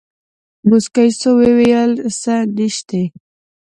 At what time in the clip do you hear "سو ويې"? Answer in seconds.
1.19-1.51